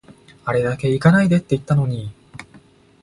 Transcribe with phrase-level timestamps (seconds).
[0.45, 2.11] あれだけ行かないでって言ったのに